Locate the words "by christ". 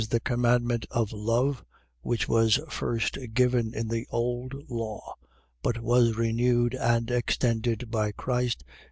7.91-8.63